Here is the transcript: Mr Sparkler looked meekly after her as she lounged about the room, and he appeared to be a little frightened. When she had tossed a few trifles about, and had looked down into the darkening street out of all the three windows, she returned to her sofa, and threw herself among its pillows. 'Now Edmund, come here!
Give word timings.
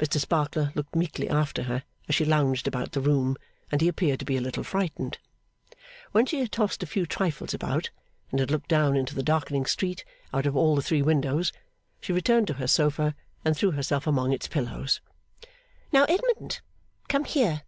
Mr 0.00 0.18
Sparkler 0.18 0.72
looked 0.74 0.96
meekly 0.96 1.28
after 1.30 1.62
her 1.62 1.84
as 2.08 2.16
she 2.16 2.24
lounged 2.24 2.66
about 2.66 2.90
the 2.90 3.00
room, 3.00 3.36
and 3.70 3.80
he 3.80 3.86
appeared 3.86 4.18
to 4.18 4.24
be 4.24 4.36
a 4.36 4.40
little 4.40 4.64
frightened. 4.64 5.18
When 6.10 6.26
she 6.26 6.40
had 6.40 6.50
tossed 6.50 6.82
a 6.82 6.86
few 6.86 7.06
trifles 7.06 7.54
about, 7.54 7.90
and 8.32 8.40
had 8.40 8.50
looked 8.50 8.66
down 8.68 8.96
into 8.96 9.14
the 9.14 9.22
darkening 9.22 9.64
street 9.66 10.04
out 10.34 10.46
of 10.46 10.56
all 10.56 10.74
the 10.74 10.82
three 10.82 11.00
windows, 11.00 11.52
she 12.00 12.12
returned 12.12 12.48
to 12.48 12.54
her 12.54 12.66
sofa, 12.66 13.14
and 13.44 13.56
threw 13.56 13.70
herself 13.70 14.04
among 14.04 14.32
its 14.32 14.48
pillows. 14.48 15.00
'Now 15.92 16.06
Edmund, 16.08 16.60
come 17.06 17.24
here! 17.24 17.62